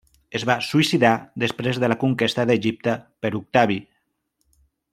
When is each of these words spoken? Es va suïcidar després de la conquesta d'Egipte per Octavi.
Es 0.37 0.43
va 0.49 0.53
suïcidar 0.67 1.11
després 1.43 1.79
de 1.83 1.89
la 1.93 1.97
conquesta 2.05 2.47
d'Egipte 2.53 2.95
per 3.25 3.33
Octavi. 3.41 3.79